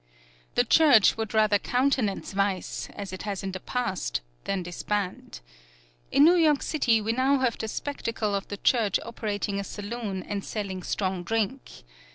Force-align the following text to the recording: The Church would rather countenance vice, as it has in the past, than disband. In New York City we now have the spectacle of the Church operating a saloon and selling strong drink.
The 0.55 0.63
Church 0.63 1.15
would 1.15 1.35
rather 1.35 1.59
countenance 1.59 2.33
vice, 2.33 2.89
as 2.95 3.13
it 3.13 3.21
has 3.21 3.43
in 3.43 3.51
the 3.51 3.59
past, 3.59 4.21
than 4.45 4.63
disband. 4.63 5.41
In 6.11 6.23
New 6.23 6.33
York 6.37 6.63
City 6.63 6.99
we 7.01 7.11
now 7.11 7.37
have 7.37 7.55
the 7.55 7.67
spectacle 7.67 8.33
of 8.33 8.47
the 8.47 8.57
Church 8.57 8.99
operating 9.05 9.59
a 9.59 9.63
saloon 9.63 10.23
and 10.23 10.43
selling 10.43 10.81
strong 10.81 11.21
drink. 11.21 11.83